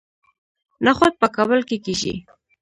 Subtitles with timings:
[0.85, 2.15] نخود په کابل کې کیږي